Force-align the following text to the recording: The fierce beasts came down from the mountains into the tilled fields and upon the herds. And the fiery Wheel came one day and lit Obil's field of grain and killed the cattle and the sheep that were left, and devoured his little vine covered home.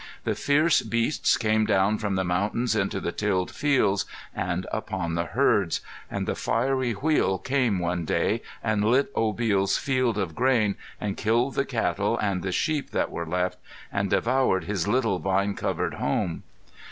The 0.23 0.33
fierce 0.33 0.81
beasts 0.81 1.37
came 1.37 1.63
down 1.67 1.99
from 1.99 2.15
the 2.15 2.23
mountains 2.23 2.75
into 2.75 2.99
the 2.99 3.11
tilled 3.11 3.51
fields 3.51 4.07
and 4.33 4.65
upon 4.73 5.13
the 5.13 5.25
herds. 5.25 5.79
And 6.09 6.27
the 6.27 6.33
fiery 6.33 6.93
Wheel 6.93 7.37
came 7.37 7.77
one 7.77 8.03
day 8.05 8.41
and 8.63 8.83
lit 8.83 9.13
Obil's 9.13 9.77
field 9.77 10.17
of 10.17 10.33
grain 10.33 10.73
and 10.99 11.17
killed 11.17 11.53
the 11.53 11.65
cattle 11.65 12.17
and 12.17 12.41
the 12.41 12.51
sheep 12.51 12.89
that 12.89 13.11
were 13.11 13.27
left, 13.27 13.59
and 13.91 14.09
devoured 14.09 14.63
his 14.63 14.87
little 14.87 15.19
vine 15.19 15.53
covered 15.53 15.93
home. 15.93 16.41